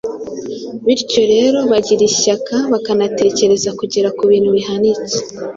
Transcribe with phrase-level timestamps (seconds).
[0.85, 5.17] Bityo rero bagira ishyaka bakanatekereza kugera ku bintu bihanitse.